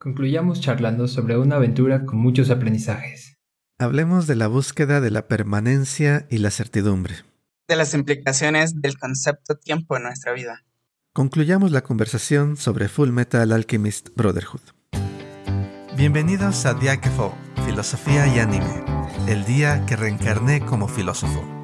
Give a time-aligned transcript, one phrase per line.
[0.00, 3.36] Concluyamos charlando sobre una aventura con muchos aprendizajes.
[3.80, 7.16] Hablemos de la búsqueda de la permanencia y la certidumbre.
[7.66, 10.64] De las implicaciones del concepto tiempo en nuestra vida.
[11.12, 14.60] Concluyamos la conversación sobre Full Metal Alchemist Brotherhood.
[15.96, 17.34] Bienvenidos a Diakefo,
[17.66, 18.84] Filosofía y Anime,
[19.26, 21.57] el día que reencarné como filósofo.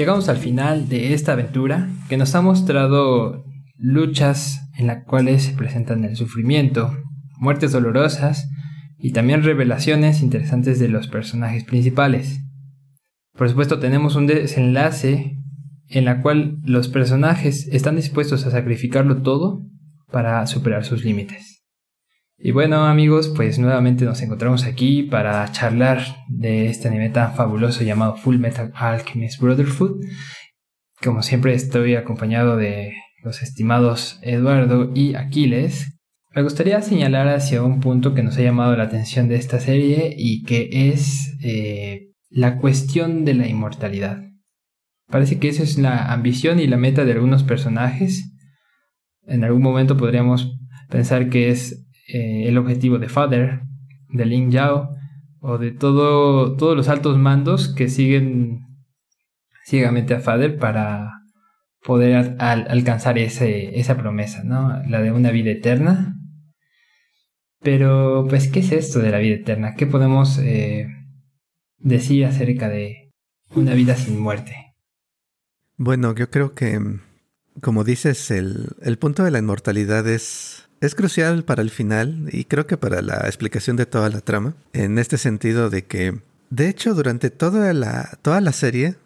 [0.00, 3.44] Llegamos al final de esta aventura que nos ha mostrado
[3.76, 6.96] luchas en las cuales se presentan el sufrimiento,
[7.36, 8.48] muertes dolorosas
[8.98, 12.40] y también revelaciones interesantes de los personajes principales.
[13.36, 15.36] Por supuesto tenemos un desenlace
[15.90, 19.66] en la cual los personajes están dispuestos a sacrificarlo todo
[20.10, 21.49] para superar sus límites.
[22.42, 27.84] Y bueno amigos, pues nuevamente nos encontramos aquí para charlar de este anime tan fabuloso
[27.84, 30.02] llamado Full Metal Alchemist Brotherhood.
[31.02, 35.98] Como siempre estoy acompañado de los estimados Eduardo y Aquiles.
[36.34, 40.14] Me gustaría señalar hacia un punto que nos ha llamado la atención de esta serie
[40.16, 44.22] y que es eh, la cuestión de la inmortalidad.
[45.08, 48.32] Parece que esa es la ambición y la meta de algunos personajes.
[49.26, 50.56] En algún momento podríamos
[50.88, 53.60] pensar que es eh, el objetivo de Father,
[54.08, 54.96] de Lin Yao,
[55.40, 58.66] o de todo, todos los altos mandos que siguen
[59.64, 61.10] ciegamente a Father para
[61.82, 64.82] poder alcanzar ese, esa promesa, ¿no?
[64.88, 66.16] La de una vida eterna.
[67.60, 69.74] Pero, pues, ¿qué es esto de la vida eterna?
[69.76, 70.88] ¿Qué podemos eh,
[71.78, 73.12] decir acerca de
[73.54, 74.74] una vida sin muerte?
[75.76, 76.78] Bueno, yo creo que,
[77.60, 82.44] como dices, el, el punto de la inmortalidad es es crucial para el final y
[82.44, 86.68] creo que para la explicación de toda la trama, en este sentido de que, de
[86.68, 88.96] hecho, durante toda la, toda la serie,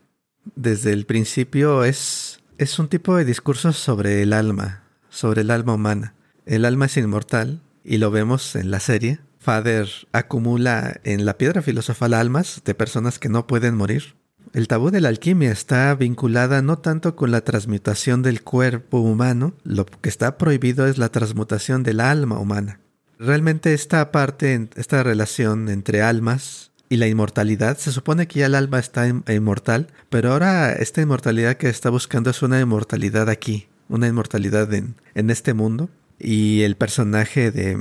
[0.55, 5.75] desde el principio es, es un tipo de discurso sobre el alma, sobre el alma
[5.75, 6.15] humana.
[6.47, 9.21] El alma es inmortal y lo vemos en la serie.
[9.39, 14.15] Father acumula en la piedra filosofal almas de personas que no pueden morir
[14.55, 19.55] el tabú de la alquimia está vinculada no tanto con la transmutación del cuerpo humano,
[19.65, 22.79] lo que está prohibido es la transmutación del alma humana.
[23.19, 28.55] Realmente esta parte, esta relación entre almas y la inmortalidad, se supone que ya el
[28.55, 34.07] alma está inmortal, pero ahora esta inmortalidad que está buscando es una inmortalidad aquí, una
[34.07, 34.95] inmortalidad en,
[35.31, 35.91] este mundo.
[36.21, 37.77] Y el personaje de,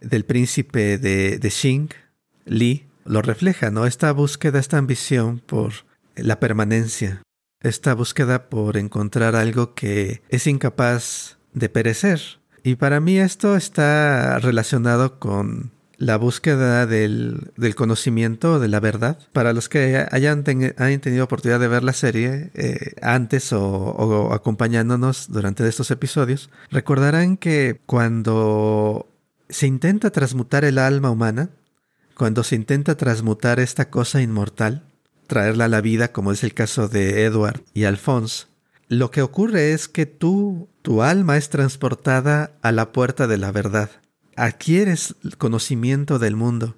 [0.00, 1.88] del príncipe de, de Xing,
[2.44, 3.86] Li, lo refleja, ¿no?
[3.86, 5.72] Esta búsqueda, esta ambición por
[6.16, 7.22] la permanencia,
[7.60, 12.20] esta búsqueda por encontrar algo que es incapaz de perecer.
[12.62, 19.18] Y para mí esto está relacionado con la búsqueda del, del conocimiento, de la verdad.
[19.32, 25.30] Para los que hayan, tenido oportunidad de ver la serie eh, antes o, o acompañándonos
[25.30, 29.06] durante estos episodios, recordarán que cuando
[29.48, 31.50] se intenta transmutar el alma humana,
[32.16, 34.84] cuando se intenta transmutar esta cosa inmortal,
[35.32, 38.48] traerla a la vida, como es el caso de Edward y Alphonse,
[38.88, 43.50] lo que ocurre es que tú, tu alma es transportada a la puerta de la
[43.50, 43.88] verdad.
[44.36, 46.76] Adquieres conocimiento del mundo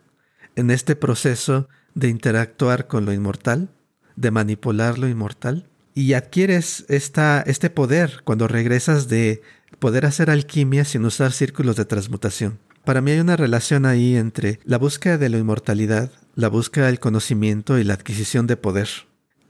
[0.55, 3.71] en este proceso de interactuar con lo inmortal,
[4.15, 9.43] de manipular lo inmortal, y adquieres esta, este poder cuando regresas de
[9.81, 12.61] poder hacer alquimia sin usar círculos de transmutación.
[12.85, 17.01] Para mí hay una relación ahí entre la búsqueda de la inmortalidad, la búsqueda del
[17.01, 18.89] conocimiento y la adquisición de poder,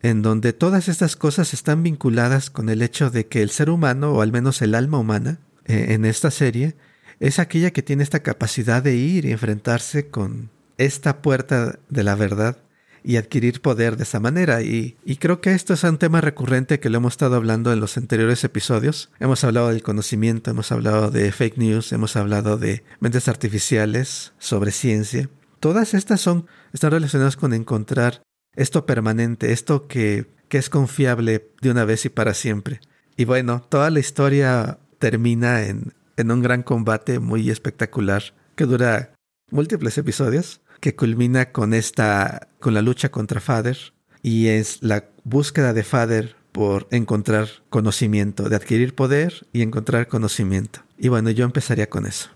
[0.03, 4.13] en donde todas estas cosas están vinculadas con el hecho de que el ser humano,
[4.13, 6.75] o al menos el alma humana, eh, en esta serie,
[7.21, 12.15] es aquella que tiene esta capacidad de ir y enfrentarse con esta puerta de la
[12.15, 12.59] verdad
[13.05, 14.63] y adquirir poder de esa manera.
[14.63, 17.97] Y, creo que esto es un tema recurrente que lo hemos estado hablando en los
[17.99, 19.11] anteriores episodios.
[19.21, 24.73] Hemos hablado del conocimiento, hemos hablado de fake news, hemos hablado de mentes artificiales, sobre
[24.73, 25.29] ciencia.
[25.65, 28.21] Todas estas son, están relacionadas con encontrar
[28.55, 32.81] esto permanente, esto que, que es confiable de una vez y para siempre.
[33.17, 39.15] Y bueno, toda la historia termina en, en un gran combate muy espectacular que dura
[39.51, 43.79] múltiples episodios que culmina con esta, con la lucha contra Father
[44.23, 50.81] y es la búsqueda de Father por encontrar conocimiento, de adquirir poder y encontrar conocimiento.
[50.99, 52.29] Y bueno, yo empezaría con eso.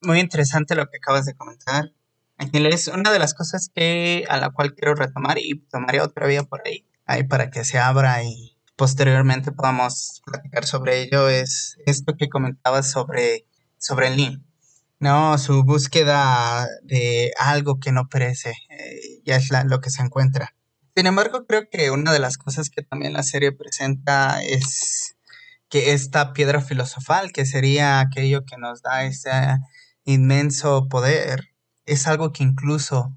[0.00, 1.92] Muy interesante lo que acabas de comentar.
[2.40, 6.42] Es una de las cosas que a la cual quiero retomar y tomaría otra vía
[6.42, 12.16] por ahí, ahí para que se abra y posteriormente podamos platicar sobre ello es esto
[12.16, 13.44] que comentabas sobre,
[13.76, 14.42] sobre Lin.
[15.00, 20.54] No, su búsqueda de algo que no perece, eh, ya es lo que se encuentra.
[20.96, 25.14] Sin embargo, creo que una de las cosas que también la serie presenta es
[25.68, 29.30] que esta piedra filosofal, que sería aquello que nos da ese
[30.04, 31.49] inmenso poder,
[31.90, 33.16] es algo que incluso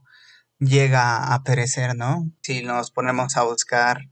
[0.59, 2.31] llega a perecer, ¿no?
[2.41, 4.09] Si nos ponemos a buscar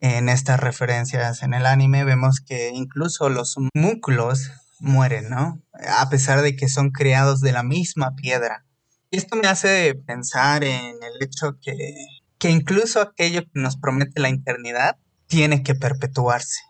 [0.00, 4.50] en estas referencias en el anime, vemos que incluso los músculos
[4.80, 5.62] mueren, ¿no?
[5.98, 8.66] A pesar de que son creados de la misma piedra.
[9.10, 11.94] Y esto me hace pensar en el hecho que,
[12.38, 14.96] que incluso aquello que nos promete la eternidad
[15.26, 16.60] tiene que perpetuarse.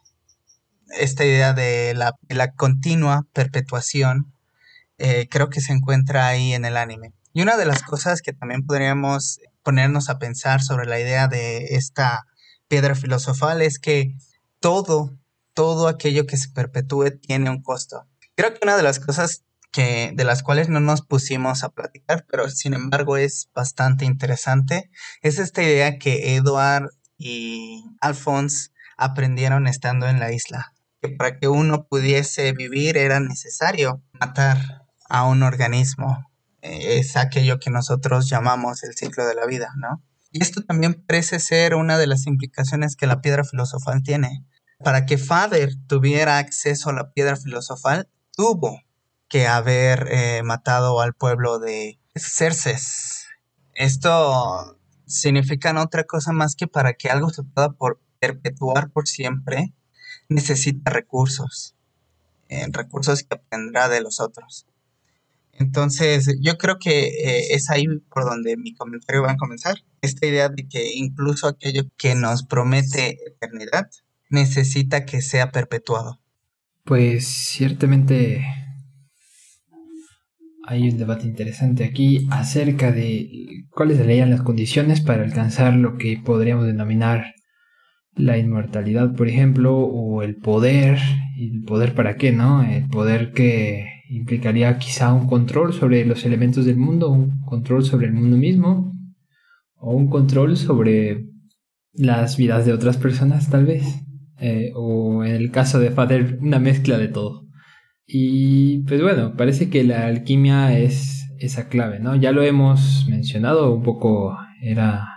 [0.99, 4.35] Esta idea de la, la continua perpetuación
[4.99, 7.14] eh, creo que se encuentra ahí en el anime.
[7.32, 11.76] Y una de las cosas que también podríamos ponernos a pensar sobre la idea de
[11.76, 12.26] esta
[12.69, 14.14] piedra filosofal es que
[14.61, 15.17] todo,
[15.55, 18.06] todo aquello que se perpetúe tiene un costo.
[18.34, 22.26] Creo que una de las cosas que, de las cuales no nos pusimos a platicar,
[22.31, 24.90] pero sin embargo es bastante interesante,
[25.23, 31.49] es esta idea que Edward y Alphonse aprendieron estando en la isla, que para que
[31.49, 36.31] uno pudiese vivir era necesario matar a un organismo
[36.62, 40.03] es aquello que nosotros llamamos el ciclo de la vida, ¿no?
[40.31, 44.47] Y esto también parece ser una de las implicaciones que la piedra filosofal tiene.
[44.82, 48.81] Para que Fader tuviera acceso a la piedra filosofal, tuvo
[49.29, 53.26] que haber eh, matado al pueblo de Cerces.
[53.75, 57.75] Esto significa otra cosa más que para que algo se pueda
[58.19, 59.75] perpetuar por siempre,
[60.29, 61.76] necesita recursos,
[62.49, 64.67] eh, recursos que aprenderá de los otros.
[65.52, 69.76] Entonces, yo creo que eh, es ahí por donde mi comentario va a comenzar.
[70.00, 73.90] Esta idea de que incluso aquello que nos promete eternidad
[74.31, 76.20] necesita que sea perpetuado.
[76.84, 78.44] Pues ciertamente
[80.64, 83.28] hay un debate interesante aquí acerca de
[83.70, 87.34] cuáles serían las condiciones para alcanzar lo que podríamos denominar
[88.14, 90.99] la inmortalidad, por ejemplo, o el poder.
[91.37, 92.62] ¿Y el poder para qué, no?
[92.62, 98.06] El poder que implicaría quizá un control sobre los elementos del mundo, un control sobre
[98.06, 98.93] el mundo mismo,
[99.76, 101.26] o un control sobre
[101.93, 103.85] las vidas de otras personas, tal vez.
[104.38, 107.47] Eh, o en el caso de Father, una mezcla de todo.
[108.06, 112.14] Y pues bueno, parece que la alquimia es esa clave, ¿no?
[112.17, 115.09] Ya lo hemos mencionado, un poco era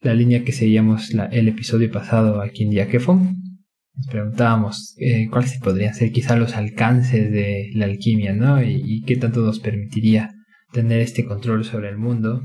[0.00, 3.41] la línea que seguíamos el episodio pasado aquí en Diakefon
[3.94, 8.62] nos preguntábamos eh, cuáles podrían ser quizá los alcances de la alquimia, ¿no?
[8.62, 10.30] Y, qué tanto nos permitiría
[10.72, 12.42] tener este control sobre el mundo.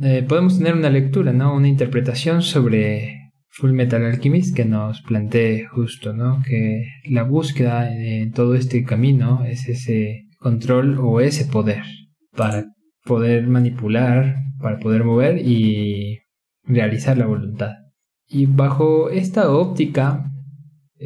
[0.00, 1.54] Eh, podemos tener una lectura, ¿no?
[1.54, 3.18] Una interpretación sobre
[3.50, 6.42] Full Metal Alchemist que nos plantee justo, ¿no?
[6.42, 11.82] Que la búsqueda en todo este camino es ese control o ese poder
[12.34, 12.64] para
[13.04, 16.20] poder manipular, para poder mover y
[16.64, 17.72] realizar la voluntad.
[18.26, 20.31] Y bajo esta óptica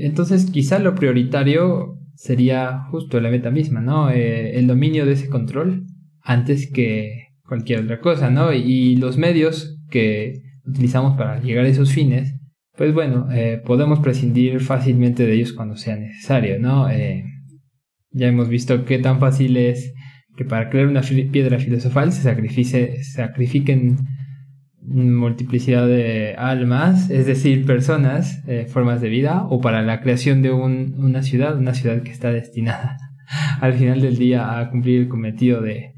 [0.05, 4.11] entonces quizá lo prioritario sería justo la meta misma, ¿no?
[4.11, 5.85] Eh, el dominio de ese control
[6.23, 8.53] antes que cualquier otra cosa, ¿no?
[8.53, 12.35] Y los medios que utilizamos para llegar a esos fines,
[12.77, 16.91] pues bueno, eh, podemos prescindir fácilmente de ellos cuando sea necesario, ¿no?
[16.91, 17.25] Eh,
[18.11, 19.93] ya hemos visto qué tan fácil es
[20.37, 23.97] que para crear una piedra filosofal se sacrifique, sacrifiquen
[24.87, 30.53] multiplicidad de almas, es decir, personas, eh, formas de vida, o para la creación de
[30.53, 32.97] una ciudad, una ciudad que está destinada
[33.61, 35.93] al final del día a cumplir el cometido de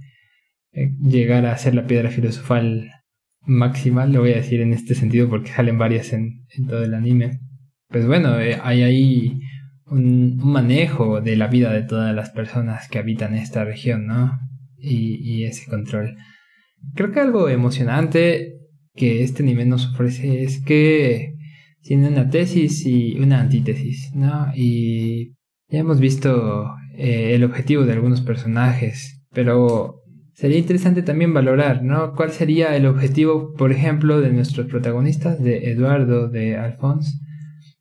[0.72, 2.90] eh, llegar a ser la piedra filosofal
[3.42, 7.40] máxima, lo voy a decir en este sentido porque salen varias en, todo el anime.
[7.88, 9.40] Pues bueno, eh, hay ahí
[9.86, 14.38] un, manejo de la vida de todas las personas que habitan esta región, ¿no?
[14.78, 16.16] Y, y ese control.
[16.94, 18.57] Creo que algo emocionante
[18.98, 21.34] que este nivel nos ofrece es que
[21.82, 24.48] tiene una tesis y una antítesis, ¿no?
[24.54, 25.34] Y
[25.68, 30.02] ya hemos visto eh, el objetivo de algunos personajes, pero
[30.34, 32.14] sería interesante también valorar, ¿no?
[32.14, 37.12] ¿Cuál sería el objetivo, por ejemplo, de nuestros protagonistas, de Eduardo, de Alphonse?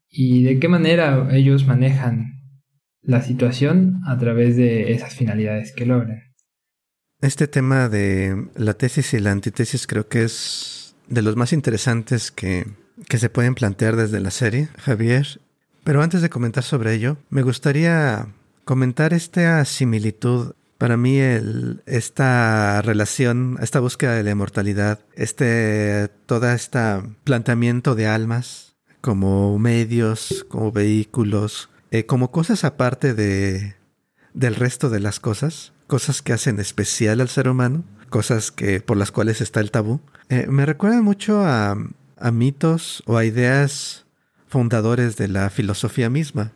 [0.09, 2.37] Y de qué manera ellos manejan
[3.01, 6.21] la situación a través de esas finalidades que logran.
[7.19, 10.76] Este tema de la tesis y la antítesis creo que es
[11.07, 12.67] de los más interesantes que,
[13.07, 15.39] que se pueden plantear desde la serie, Javier.
[15.83, 18.27] Pero antes de comentar sobre ello, me gustaría
[18.65, 20.53] comentar esta similitud.
[20.77, 26.79] Para mí, el, esta relación, esta búsqueda de la inmortalidad, este, toda este
[27.23, 33.75] planteamiento de almas como medios, como vehículos, eh, como cosas aparte de,
[34.33, 38.97] del resto de las cosas, cosas que hacen especial al ser humano, cosas que por
[38.97, 39.99] las cuales está el tabú.
[40.29, 41.77] Eh, me recuerdan mucho a,
[42.17, 44.05] a mitos o a ideas
[44.47, 46.51] fundadores de la filosofía misma.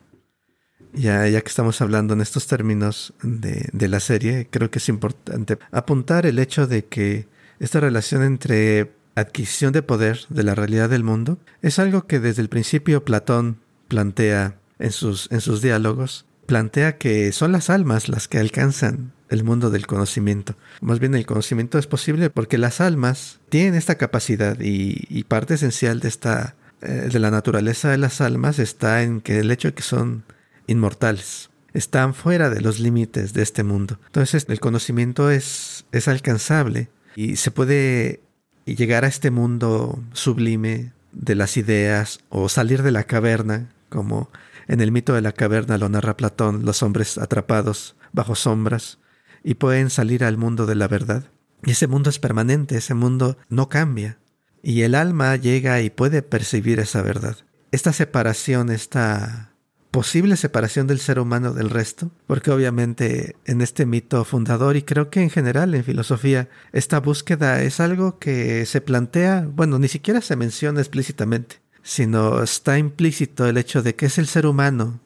[0.94, 4.90] Ya, ya que estamos hablando en estos términos de, de, la serie, creo que es
[4.90, 7.26] importante apuntar el hecho de que
[7.60, 12.42] esta relación entre adquisición de poder de la realidad del mundo es algo que desde
[12.42, 18.28] el principio Platón plantea en sus, en sus diálogos, plantea que son las almas las
[18.28, 20.54] que alcanzan el mundo del conocimiento.
[20.80, 26.00] Más bien el conocimiento es posible porque las almas tienen esta capacidad y, parte esencial
[26.00, 29.74] de esta eh, de la naturaleza de las almas está en que el hecho de
[29.74, 30.24] que son
[30.66, 31.50] inmortales.
[31.72, 33.98] Están fuera de los límites de este mundo.
[34.06, 38.20] Entonces el conocimiento es, es alcanzable y se puede
[38.66, 44.30] llegar a este mundo sublime de las ideas o salir de la caverna, como
[44.68, 48.98] en el mito de la caverna lo narra Platón, los hombres atrapados bajo sombras
[49.44, 51.24] y pueden salir al mundo de la verdad.
[51.64, 54.18] Y ese mundo es permanente, ese mundo no cambia.
[54.62, 57.36] Y el alma llega y puede percibir esa verdad.
[57.70, 59.52] Esta separación, esta
[59.92, 65.10] posible separación del ser humano del resto, porque obviamente en este mito fundador y creo
[65.10, 70.22] que en general en filosofía esta búsqueda es algo que se plantea, bueno, ni siquiera
[70.22, 75.00] se menciona explícitamente, sino está implícito el hecho de que es el ser humano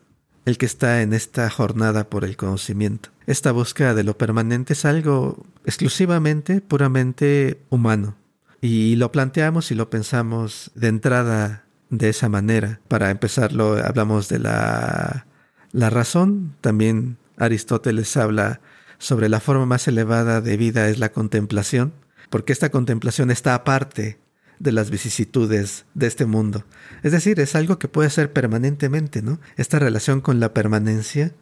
[0.47, 3.11] el que está en esta jornada por el conocimiento.
[3.27, 8.17] Esta búsqueda de lo permanente es algo exclusivamente, puramente humano.
[8.63, 12.81] Y lo planteamos y lo pensamos de entrada de esa manera.
[12.89, 15.27] Para empezarlo, hablamos de la,
[15.73, 16.55] la razón.
[16.61, 18.61] También Aristóteles habla
[18.99, 21.93] sobre la forma más elevada de vida es la contemplación,
[22.31, 24.19] porque esta contemplación está aparte
[24.59, 26.65] de las vicisitudes de este mundo.
[27.03, 29.41] Es decir, es algo que puede ser permanentemente, ¿no?
[29.57, 31.33] Esta relación con la permanencia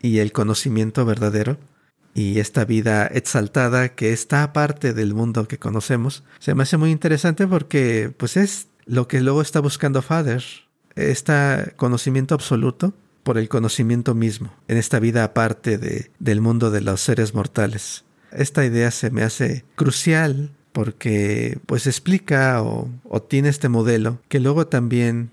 [0.00, 1.58] y el conocimiento verdadero
[2.14, 6.90] y esta vida exaltada que está aparte del mundo que conocemos, se me hace muy
[6.90, 10.42] interesante porque pues es lo que luego está buscando Father,
[10.96, 16.80] este conocimiento absoluto por el conocimiento mismo, en esta vida aparte de, del mundo de
[16.80, 18.04] los seres mortales.
[18.32, 22.88] Esta idea se me hace crucial porque pues explica o,
[23.28, 25.32] tiene este modelo que luego también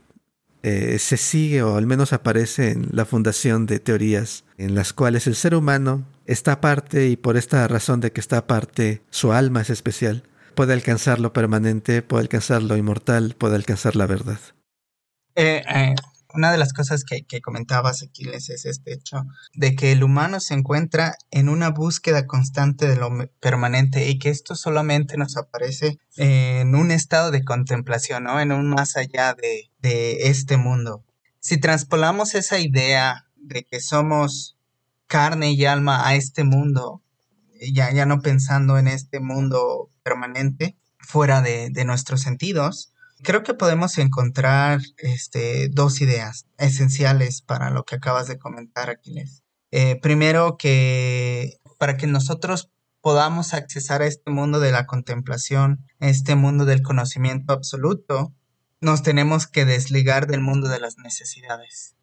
[0.63, 5.27] eh, se sigue o al menos aparece en la fundación de teorías en las cuales
[5.27, 9.61] el ser humano está aparte y por esta razón de que está aparte su alma
[9.61, 10.23] es especial
[10.55, 14.39] puede alcanzar lo permanente, puede alcanzar lo inmortal, puede alcanzar la verdad.
[15.35, 15.93] Eh, eh,
[16.35, 20.53] una de las cosas que, comentabas, Aquiles, es este hecho de que el humano se
[20.53, 26.75] encuentra en una búsqueda constante de lo permanente y que esto solamente nos aparece en
[26.75, 28.39] un estado de contemplación, ¿no?
[28.39, 31.03] En un más allá de, de este mundo.
[31.39, 34.57] Si transpolamos esa idea de que somos
[35.07, 37.03] carne y alma a este mundo,
[37.71, 42.91] ya, ya no pensando en este mundo permanente fuera de, nuestros sentidos,
[43.23, 49.43] creo que podemos encontrar este, dos ideas esenciales para lo que acabas de comentar, Aquiles.
[49.71, 56.35] Eh, primero, que para que nosotros podamos accesar a este mundo de la contemplación, este
[56.35, 58.33] mundo del conocimiento absoluto,
[58.81, 61.95] nos tenemos que desligar del mundo de las necesidades.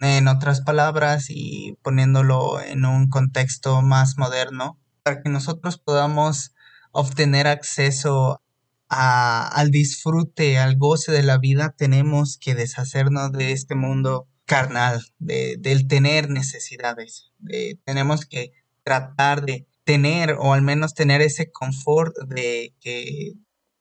[0.00, 6.54] En otras palabras, y poniéndolo en un contexto más moderno, para que nosotros podamos
[6.92, 8.42] obtener acceso
[8.94, 15.56] al disfrute, al goce de la vida, tenemos que deshacernos de este mundo carnal, de,
[15.58, 17.32] del tener necesidades.
[17.84, 23.32] tenemos que tratar de tener o al menos tener ese confort de que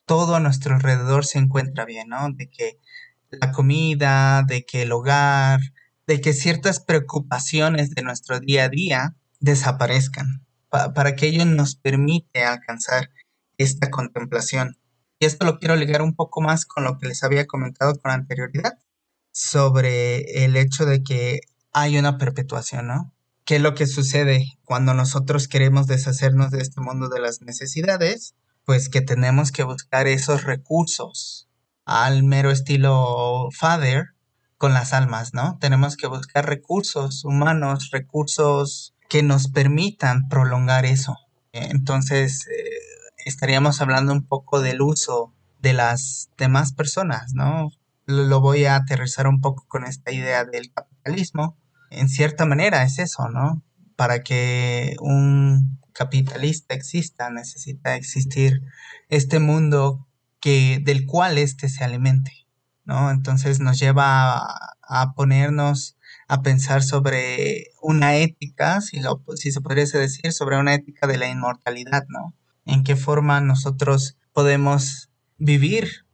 [0.05, 2.29] todo a nuestro alrededor se encuentra bien, ¿no?
[2.31, 2.79] De que
[3.31, 5.59] la comida, de que el hogar,
[6.07, 12.43] de que ciertas preocupaciones de nuestro día a día desaparezcan para que ello nos permite
[12.43, 13.11] alcanzar
[13.57, 14.77] esta contemplación.
[15.23, 18.11] Y esto lo quiero ligar un poco más con lo que les había comentado con
[18.11, 18.73] anterioridad
[19.31, 21.39] sobre el hecho de que
[21.71, 23.13] hay una perpetuación, ¿no?
[23.45, 28.35] ¿Qué es lo que sucede cuando nosotros queremos deshacernos de este mundo de las necesidades?
[28.65, 31.47] Pues que tenemos que buscar esos recursos
[31.85, 34.07] al mero estilo Father
[34.57, 35.57] con las almas, ¿no?
[35.61, 41.15] Tenemos que buscar recursos humanos, recursos que nos permitan prolongar eso.
[41.53, 42.82] Entonces, eh,
[43.25, 47.71] estaríamos hablando un poco del uso de las demás personas, ¿no?
[48.05, 51.57] Lo voy a aterrizar un poco con esta idea del capitalismo.
[51.89, 53.63] En cierta manera es eso, ¿no?
[53.95, 58.61] Para que un capitalista exista, necesita existir
[59.09, 60.07] este mundo
[60.41, 62.43] que, del cual éste se alimente.
[62.85, 63.11] ¿no?
[63.11, 64.37] Entonces nos lleva
[64.81, 70.73] a, ponernos a pensar sobre una ética, si, lo, si se podría decir, sobre una
[70.73, 72.33] ética de la inmortalidad, ¿no?
[72.65, 76.05] En qué forma nosotros podemos vivir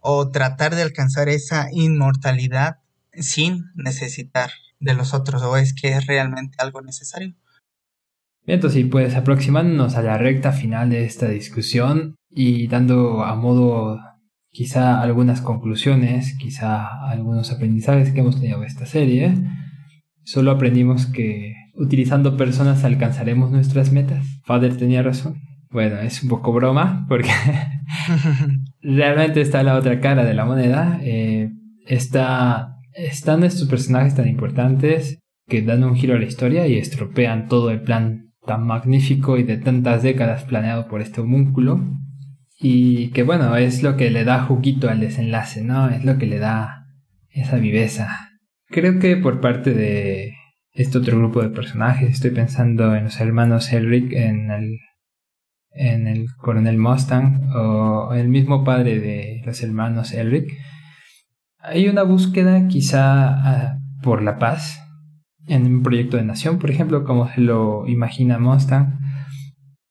[0.00, 2.78] o tratar de alcanzar esa inmortalidad
[3.12, 7.34] sin necesitar de los otros o es que es realmente algo necesario.
[8.46, 13.98] Bien, entonces, pues aproximándonos a la recta final de esta discusión y dando a modo
[14.50, 19.34] quizá algunas conclusiones, quizá algunos aprendizajes que hemos tenido de esta serie,
[20.24, 24.24] solo aprendimos que utilizando personas alcanzaremos nuestras metas.
[24.44, 25.45] Father tenía razón.
[25.76, 27.28] Bueno, es un poco broma porque
[28.80, 30.98] realmente está la otra cara de la moneda.
[31.02, 31.50] Eh,
[31.86, 37.46] está, están estos personajes tan importantes que dan un giro a la historia y estropean
[37.48, 41.84] todo el plan tan magnífico y de tantas décadas planeado por este homúnculo.
[42.58, 45.90] Y que bueno, es lo que le da juguito al desenlace, ¿no?
[45.90, 46.86] Es lo que le da
[47.28, 48.30] esa viveza.
[48.68, 50.32] Creo que por parte de
[50.72, 54.78] este otro grupo de personajes, estoy pensando en los hermanos Elric, en el,
[55.76, 60.50] en el coronel Mustang, o el mismo padre de los hermanos Elric.
[61.58, 64.82] Hay una búsqueda quizá ah, por la paz,
[65.46, 68.98] en un proyecto de nación, por ejemplo, como se lo imagina Mustang,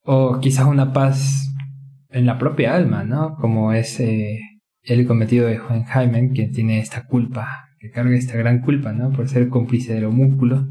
[0.02, 1.52] o quizás una paz
[2.10, 3.36] en la propia alma, ¿no?
[3.36, 4.38] Como es eh,
[4.82, 9.10] el cometido de Juan Jaime, quien tiene esta culpa, que carga esta gran culpa, ¿no?
[9.10, 10.68] Por ser cómplice del homúnculo.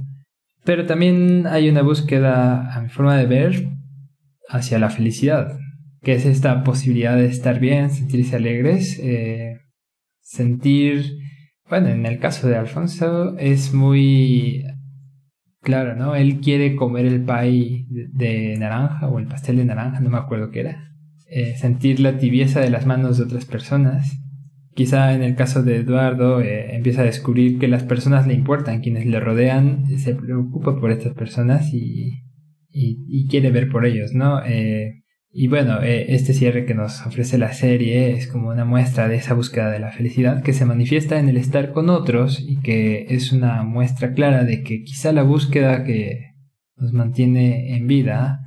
[0.63, 3.69] Pero también hay una búsqueda, a mi forma de ver,
[4.49, 5.57] hacia la felicidad,
[6.01, 9.57] que es esta posibilidad de estar bien, sentirse alegres, eh,
[10.21, 11.17] sentir,
[11.69, 14.63] bueno, en el caso de Alfonso es muy
[15.65, 16.15] Claro, ¿no?
[16.15, 20.51] Él quiere comer el pay de, naranja o el pastel de naranja, no me acuerdo
[20.51, 20.91] qué era.
[21.27, 24.15] Eh, sentir la tibieza de las manos de otras personas.
[24.75, 28.81] Quizá en el caso de Eduardo eh, empieza a descubrir que las personas le importan,
[28.81, 32.24] quienes le rodean, se preocupa por estas personas y,
[32.75, 34.43] y, quiere ver por ellos, ¿no?
[34.45, 39.07] Eh, y bueno, eh, este cierre que nos ofrece la serie es como una muestra
[39.07, 42.59] de esa búsqueda de la felicidad que se manifiesta en el estar con otros y
[42.61, 46.35] que es una muestra clara de que quizá la búsqueda que
[46.77, 48.39] nos mantiene en vida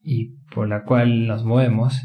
[0.00, 2.00] y por la cual nos movemos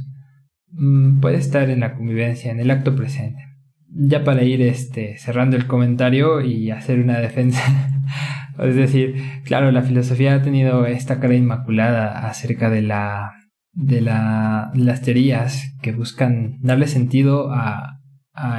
[0.72, 3.42] mm, puede estar en la convivencia, en el acto presente.
[3.88, 7.62] Ya para ir este, cerrando el comentario y hacer una defensa,
[8.62, 13.34] es decir, claro, la filosofía ha tenido esta cara inmaculada acerca de la
[13.74, 17.98] de las teorías que buscan darle sentido a,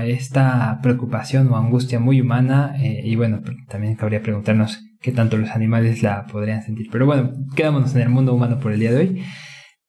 [0.04, 5.50] esta preocupación o angustia muy humana eh, y bueno, también cabría preguntarnos qué tanto los
[5.50, 6.88] animales la podrían sentir.
[6.92, 9.22] Pero bueno, quedámonos en el mundo humano por el día de hoy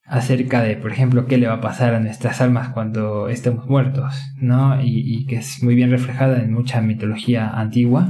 [0.05, 4.15] acerca de, por ejemplo, qué le va a pasar a nuestras almas cuando estemos muertos,
[4.37, 4.81] ¿no?
[4.81, 8.09] Y, y que es muy bien reflejada en mucha mitología antigua.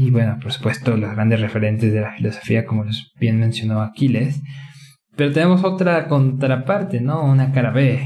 [0.00, 4.40] Y bueno, por supuesto, los grandes referentes de la filosofía, como los bien mencionó Aquiles,
[5.16, 7.24] pero tenemos otra contraparte, ¿no?
[7.24, 8.00] Una cara B.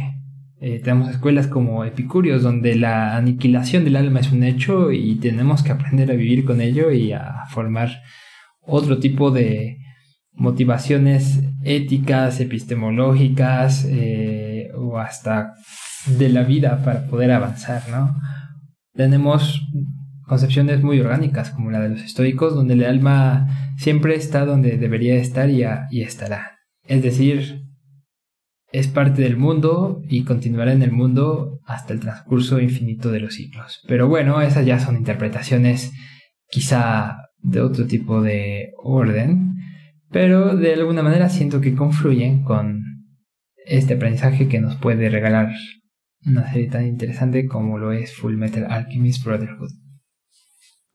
[0.62, 5.62] Eh, tenemos escuelas como Epicurios, donde la aniquilación del alma es un hecho y tenemos
[5.62, 7.90] que aprender a vivir con ello y a formar
[8.62, 9.76] otro tipo de
[10.32, 15.52] motivaciones éticas, epistemológicas eh, o hasta
[16.06, 18.16] de la vida para poder avanzar, ¿no?
[18.94, 19.60] Tenemos
[20.26, 25.16] concepciones muy orgánicas como la de los estoicos, donde el alma siempre está donde debería
[25.16, 26.58] estar y estará.
[26.86, 27.62] Es decir,
[28.72, 33.34] es parte del mundo y continuará en el mundo hasta el transcurso infinito de los
[33.34, 33.80] siglos.
[33.86, 35.92] Pero bueno, esas ya son interpretaciones
[36.48, 39.54] quizá de otro tipo de orden,
[40.10, 42.82] pero de alguna manera siento que confluyen con
[43.66, 45.52] este aprendizaje que nos puede regalar
[46.24, 49.70] una serie tan interesante como lo es Full Metal Alchemist Brotherhood.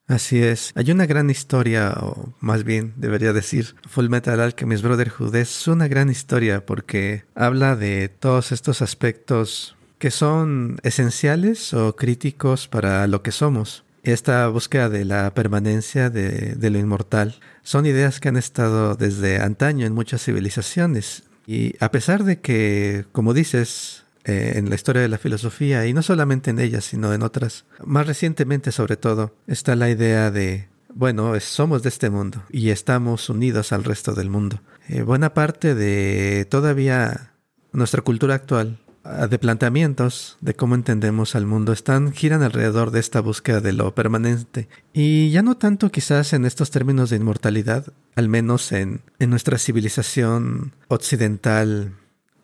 [0.08, 0.72] Así es.
[0.76, 5.90] Hay una gran historia, o más bien debería decir, Full Metal Alchemist Brotherhood es una
[5.90, 13.22] gran historia porque habla de todos estos aspectos que son esenciales o críticos para lo
[13.22, 13.84] que somos.
[14.04, 19.42] Esta búsqueda de la permanencia de, de lo inmortal son ideas que han estado desde
[19.42, 21.24] antaño en muchas civilizaciones.
[21.46, 25.94] Y a pesar de que, como dices, eh, en la historia de la filosofía y
[25.94, 27.64] no solamente en ella, sino en otras.
[27.86, 33.30] Más recientemente, sobre todo, está la idea de, bueno, somos de este mundo y estamos
[33.30, 34.60] unidos al resto del mundo.
[34.90, 37.32] Eh, buena parte de todavía
[37.72, 43.00] nuestra cultura actual ah, de planteamientos de cómo entendemos al mundo están giran alrededor de
[43.00, 47.94] esta búsqueda de lo permanente y ya no tanto quizás en estos términos de inmortalidad
[48.16, 51.94] al menos en, en nuestra civilización occidental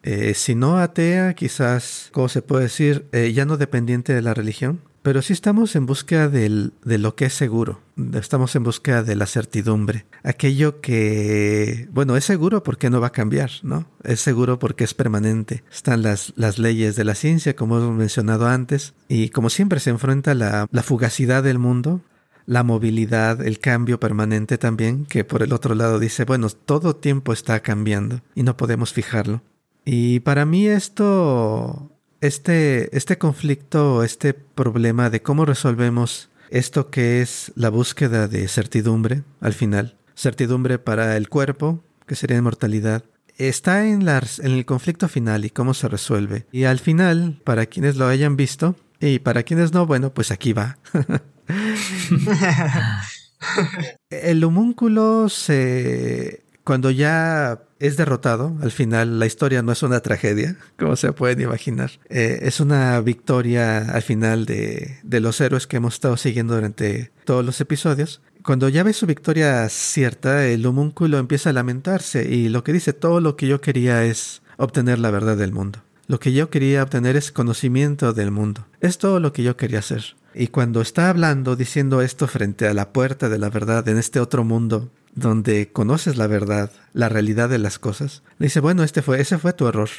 [0.04, 3.06] eh, si no atea, quizás, ¿cómo se puede decir?
[3.12, 4.82] Eh, ya no dependiente de la religión.
[5.04, 7.82] pero sí estamos en búsqueda de lo que es seguro,
[8.14, 13.12] estamos en búsqueda de la certidumbre, aquello que, bueno, es seguro porque no va a
[13.12, 13.86] cambiar, ¿no?
[14.04, 15.64] Es seguro porque es permanente.
[15.72, 19.90] Están las, las leyes de la ciencia, como hemos mencionado antes, y como siempre se
[19.90, 22.00] enfrenta la, la fugacidad del mundo,
[22.46, 27.34] la movilidad, el cambio permanente también, que por el otro lado dice, bueno, todo tiempo
[27.34, 29.42] está cambiando y no podemos fijarlo.
[29.86, 31.94] Y para mí esto
[32.24, 39.24] este, este conflicto, este problema de cómo resolvemos esto que es la búsqueda de certidumbre
[39.42, 43.04] al final, certidumbre para el cuerpo, que sería inmortalidad,
[43.38, 46.46] está en, en el conflicto final y cómo se resuelve.
[46.54, 50.54] Y al final, para quienes lo hayan visto, y para quienes no, bueno, pues aquí
[50.54, 50.78] va.
[54.10, 56.46] el homúnculo se...
[56.64, 58.56] Cuando ya es derrotado.
[58.62, 61.92] Al final, la historia no es una tragedia, como se pueden imaginar.
[62.10, 67.12] Eh, es una victoria al final de, de, los héroes que hemos estado siguiendo durante
[67.26, 68.22] todos los episodios.
[68.42, 72.94] Cuando ya ve su victoria cierta, el homúnculo empieza a lamentarse y lo que dice,
[72.94, 75.80] todo lo que yo quería es obtener la verdad del mundo.
[76.08, 78.66] Lo que yo quería obtener es conocimiento del mundo.
[78.80, 80.16] Es todo lo que yo quería hacer.
[80.34, 84.20] Y cuando está hablando, diciendo esto frente a la puerta de la verdad en este
[84.20, 89.02] otro mundo, donde conoces la verdad, la realidad de las cosas, le dice, bueno, este
[89.02, 89.90] fue, ese fue tu error.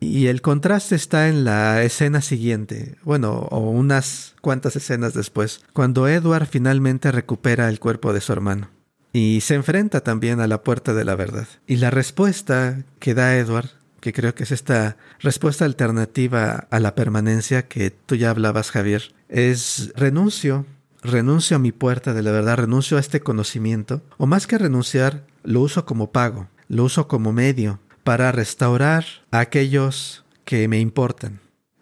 [0.00, 6.08] Y el contraste está en la escena siguiente, bueno, o unas cuantas escenas después, cuando
[6.08, 8.70] Edward finalmente recupera el cuerpo de su hermano.
[9.12, 11.46] Y se enfrenta también a la puerta de la verdad.
[11.66, 16.94] Y la respuesta que da Edward, que creo que es esta respuesta alternativa a la
[16.94, 20.66] permanencia que tú ya hablabas, Javier, es renuncio
[21.04, 25.26] renuncio a mi puerta de la verdad, renuncio a este conocimiento, o más que renunciar,
[25.44, 31.40] lo uso como pago, lo uso como medio para restaurar a aquellos que me importan.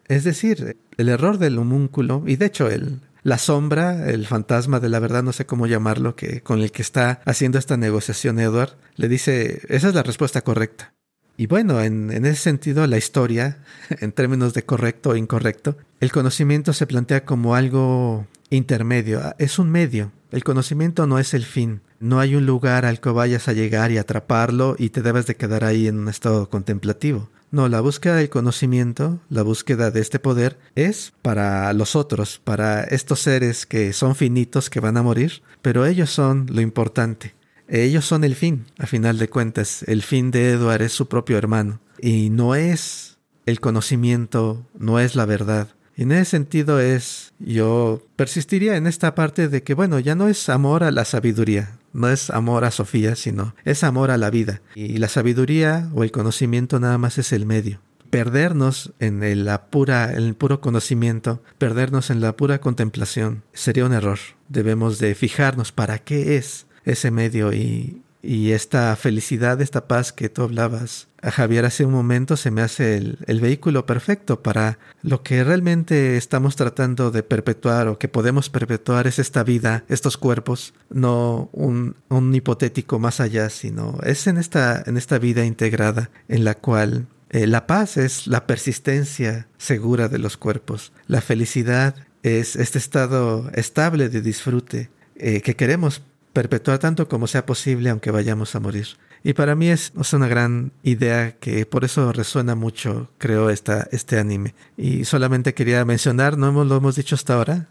[0.08, 4.88] Es decir, el error del homúnculo, y de hecho el, la sombra, el fantasma de
[4.88, 8.76] la verdad, no sé cómo llamarlo, que con el que está haciendo esta negociación Edward,
[8.96, 10.92] le dice, esa es la respuesta correcta.
[11.37, 13.62] Y bueno, en, en, ese sentido, la historia,
[14.00, 18.26] en términos de correcto o incorrecto, el conocimiento se plantea como algo
[18.57, 20.12] intermedio, ah, es un medio.
[20.31, 21.81] El conocimiento no es el fin.
[22.01, 25.37] No hay un lugar al que vayas a llegar y atraparlo y te debes de
[25.37, 27.29] quedar ahí en un estado contemplativo.
[27.51, 32.83] No, la búsqueda del conocimiento, la búsqueda de este poder es para los otros, para
[32.85, 37.35] estos seres que son finitos, que van a morir, pero ellos son lo importante.
[37.69, 39.83] Ellos son el fin, a final de cuentas.
[39.87, 41.81] El fin de Edward es su propio hermano.
[42.01, 48.76] Y no es el conocimiento, no es la verdad, en ese sentido es, yo persistiría
[48.76, 52.31] en esta parte de que, bueno, ya no es amor a la sabiduría, no es
[52.31, 54.62] amor a Sofía, sino es amor a la vida.
[54.74, 57.81] Y la sabiduría o el conocimiento nada más es el medio.
[58.11, 63.87] Perdernos en el, la pura, en el puro conocimiento, perdernos en la pura contemplación, sería
[63.87, 64.18] un error.
[64.48, 70.28] Debemos de fijarnos para qué es ese medio y, y esta felicidad, esta paz que
[70.28, 75.22] tú hablabas a Javier hace un momento, se me hace el, vehículo perfecto para lo
[75.22, 80.74] que realmente estamos tratando de perpetuar o que podemos perpetuar es esta vida, estos cuerpos,
[80.90, 86.44] no un, un hipotético más allá, sino es en esta, en esta vida integrada en
[86.44, 92.54] la cual eh, la paz es la persistencia segura de los cuerpos, la felicidad es
[92.54, 96.02] este estado estable de disfrute eh, que queremos
[96.33, 98.87] perpetuar tanto como sea posible aunque vayamos a morir.
[99.25, 104.18] Y para mí es, una gran idea que por eso resuena mucho, creo, esta, este
[104.18, 104.55] anime.
[104.77, 107.68] Y solamente quería mencionar, no hemos, lo hemos dicho hasta ahora,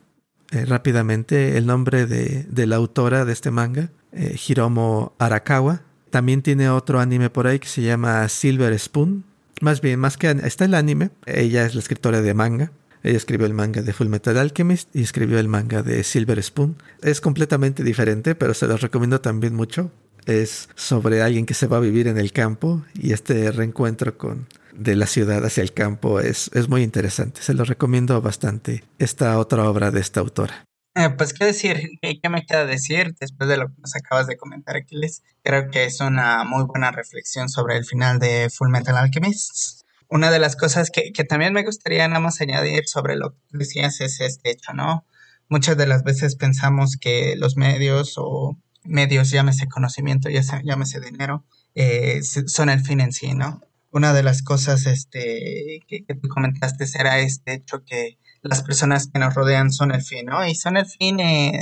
[0.52, 5.82] eh, rápidamente, el nombre de, de, la autora de este manga, eh, Hiromo Arakawa.
[6.10, 9.26] También tiene otro anime por ahí que se llama Silver Spoon.
[9.60, 12.72] Más bien, más que está el anime, ella es la escritora de manga.
[13.04, 16.76] Ella escribió el manga de Full Metal Alchemist y escribió el manga de Silver Spoon.
[17.02, 19.92] Es completamente diferente, pero se los recomiendo también mucho.
[20.26, 24.48] Es sobre alguien que se va a vivir en el campo y este reencuentro con
[24.74, 27.42] de la ciudad hacia el campo es, es muy interesante.
[27.42, 30.66] Se lo recomiendo bastante esta otra obra de esta autora.
[30.96, 34.36] Eh, pues qué decir, ¿Qué, me queda decir después de lo que nos acabas de
[34.36, 35.24] comentar, Aquiles.
[35.42, 39.81] Creo que es una muy buena reflexión sobre el final de Full Metal Alchemist
[40.12, 44.02] una de las cosas que, también me gustaría nada más añadir sobre lo que decías
[44.02, 45.06] es este hecho, ¿no?
[45.48, 51.46] Muchas de las veces pensamos que los medios o medios, llámese conocimiento, llámese dinero,
[51.76, 53.62] eh, son el fin en sí, ¿no?
[53.90, 59.20] Una de las cosas este, que, tú comentaste era este hecho que las personas que
[59.20, 60.46] nos rodean son el fin, ¿no?
[60.46, 61.56] Y son el fin en,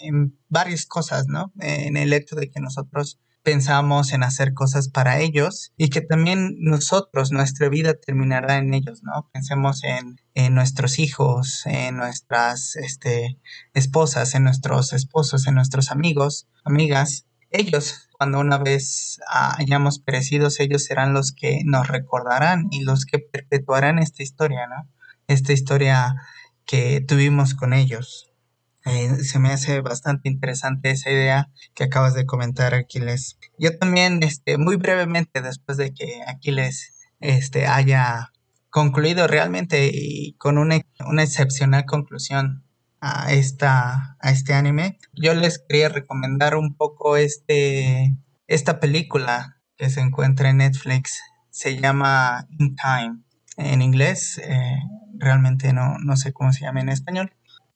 [0.00, 1.52] en varias cosas, ¿no?
[1.60, 6.56] En el hecho de que nosotros pensamos en hacer cosas para ellos y que también
[6.58, 9.28] nosotros, nuestra vida terminará en ellos, ¿no?
[9.32, 10.16] Pensemos en,
[10.52, 13.38] nuestros hijos, en nuestras este,
[13.74, 17.26] esposas, en nuestros esposos, en nuestros amigos, amigas.
[17.50, 23.20] Ellos, cuando una vez hayamos perecido, ellos serán los que nos recordarán y los que
[23.20, 24.88] perpetuarán esta historia, ¿no?
[25.28, 26.16] Esta historia
[26.64, 28.33] que tuvimos con ellos.
[28.84, 33.38] Eh, se me hace bastante interesante esa idea que acabas de comentar, Aquiles.
[33.58, 38.32] Yo también, este, muy brevemente, después de que Aquiles este, haya
[38.68, 42.64] concluido realmente y con una, una excepcional conclusión
[43.00, 48.14] a, esta, a este anime, yo les quería recomendar un poco este,
[48.48, 51.22] esta película que se encuentra en Netflix.
[51.48, 53.20] Se llama In Time.
[53.56, 54.78] En inglés, eh,
[55.16, 57.32] realmente no, no sé cómo se llama en español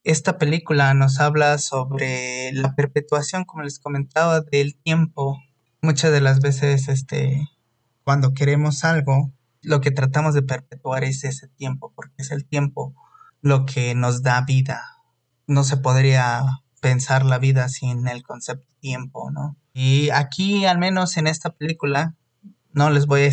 [0.09, 5.39] esta película nos habla sobre la perpetuación, como les comentaba, del tiempo.
[5.83, 7.47] Muchas de las veces, este,
[8.05, 12.95] cuando queremos algo, lo que tratamos de perpetuar es ese tiempo, porque es el tiempo
[13.43, 14.83] lo que nos da vida.
[15.47, 16.43] No se podría
[16.81, 19.59] pensar la vida sin el concepto tiempo, ¿no?
[19.75, 22.17] Y aquí, al menos en esta película,
[22.73, 23.31] no les voy a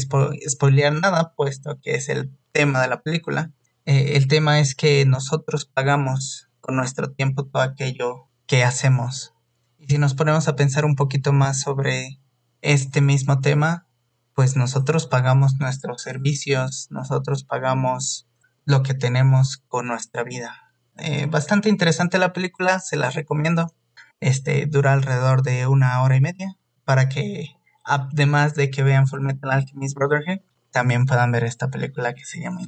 [0.49, 3.53] spoilear nada, puesto que es el tema de la película.
[3.85, 9.35] Eh, el tema es que nosotros pagamos con nuestro tiempo todo aquello que hacemos.
[9.77, 12.19] Y si nos ponemos a pensar un poquito más sobre
[12.61, 13.87] este mismo tema,
[14.33, 18.27] pues nosotros pagamos nuestros servicios, nosotros pagamos
[18.65, 20.73] lo que tenemos con nuestra vida.
[20.97, 23.75] Eh, bastante interesante la película, se la recomiendo.
[24.19, 29.21] Este dura alrededor de una hora y media para que, además de que vean Full
[29.21, 30.39] Metal Alchemist Brotherhood,
[30.71, 32.61] también puedan ver esta película que se llama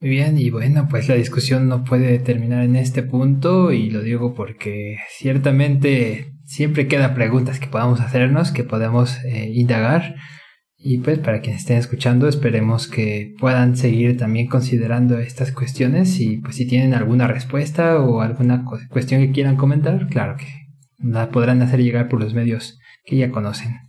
[0.00, 4.00] muy bien, y bueno, pues la discusión no puede terminar en este punto y lo
[4.02, 10.14] digo porque ciertamente siempre quedan preguntas que podamos hacernos, que podemos eh, indagar
[10.76, 16.36] y pues para quienes estén escuchando esperemos que puedan seguir también considerando estas cuestiones y
[16.36, 20.46] pues si tienen alguna respuesta o alguna cuestión que quieran comentar, claro que
[20.98, 23.87] la podrán hacer llegar por los medios que ya conocen.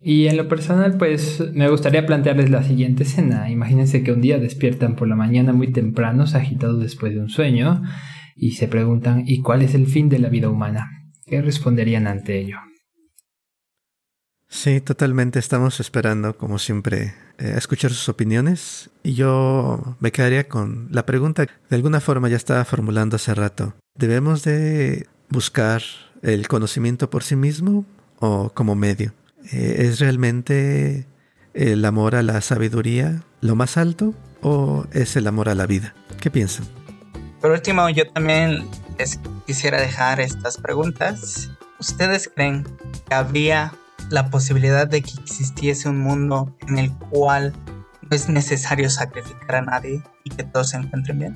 [0.00, 3.50] Y en lo personal, pues me gustaría plantearles la siguiente escena.
[3.50, 7.82] Imagínense que un día despiertan por la mañana muy tempranos, agitados después de un sueño,
[8.36, 10.88] y se preguntan ¿y cuál es el fin de la vida humana?
[11.26, 12.58] ¿Qué responderían ante ello?
[14.48, 15.38] Sí, totalmente.
[15.38, 18.90] Estamos esperando, como siempre, eh, escuchar sus opiniones.
[19.02, 23.34] Y yo me quedaría con la pregunta que de alguna forma ya estaba formulando hace
[23.34, 23.74] rato.
[23.94, 25.82] ¿Debemos de buscar
[26.22, 27.84] el conocimiento por sí mismo
[28.20, 29.12] o como medio?
[29.52, 31.06] Eh, ¿Es realmente
[31.54, 35.94] el amor a la sabiduría lo más alto o es el amor a la vida?
[36.20, 36.66] ¿Qué piensan?
[37.40, 38.68] Por último, yo también
[39.46, 41.50] quisiera dejar estas preguntas.
[41.78, 42.64] ¿Ustedes creen
[43.08, 43.72] que habría
[44.10, 47.52] la posibilidad de que existiese un mundo en el cual
[48.02, 51.34] no es necesario sacrificar a nadie y que todos se encuentren bien?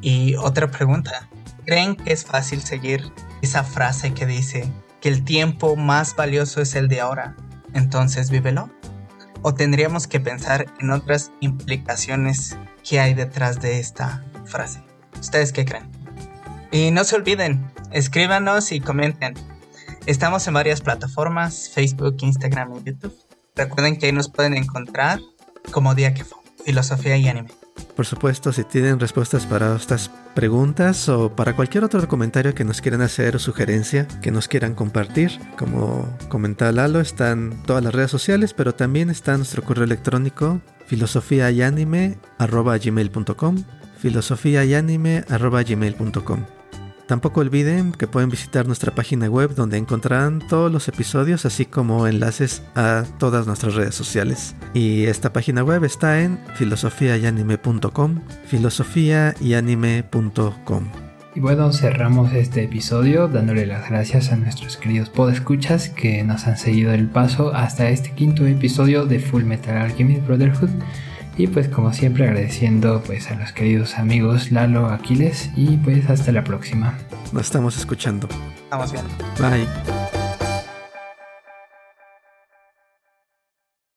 [0.00, 1.28] Y otra pregunta,
[1.64, 4.68] ¿creen que es fácil seguir esa frase que dice
[5.00, 7.36] que el tiempo más valioso es el de ahora,
[7.74, 8.70] entonces vívelo?
[9.42, 12.56] ¿O tendríamos que pensar en otras implicaciones
[12.88, 14.82] que hay detrás de esta frase?
[15.20, 15.88] ¿Ustedes qué creen?
[16.70, 19.34] Y no se olviden, escríbanos y comenten.
[20.06, 23.16] Estamos en varias plataformas, Facebook, Instagram y YouTube.
[23.54, 25.20] Recuerden que ahí nos pueden encontrar
[25.70, 27.50] como Día que fue, Filosofía y Anime.
[27.96, 32.80] Por supuesto, si tienen respuestas para estas preguntas o para cualquier otro comentario que nos
[32.80, 38.10] quieran hacer o sugerencia que nos quieran compartir, como comentaba Lalo, están todas las redes
[38.10, 43.64] sociales, pero también está nuestro correo electrónico filosofiayanime.gmail.com
[43.98, 46.57] filosofiayanime.gmail.com
[47.08, 52.06] Tampoco olviden que pueden visitar nuestra página web donde encontrarán todos los episodios así como
[52.06, 54.54] enlaces a todas nuestras redes sociales.
[54.74, 60.84] Y esta página web está en filosofiayanime.com, filosofiayanime.com.
[61.34, 66.58] Y bueno, cerramos este episodio dándole las gracias a nuestros queridos podescuchas que nos han
[66.58, 70.68] seguido el paso hasta este quinto episodio de Full Metal Alchemist Brotherhood.
[71.38, 76.32] Y pues como siempre agradeciendo pues a los queridos amigos Lalo, Aquiles y pues hasta
[76.32, 76.98] la próxima.
[77.32, 78.28] Nos estamos escuchando.
[78.64, 79.04] Estamos bien.
[79.38, 80.27] Bye.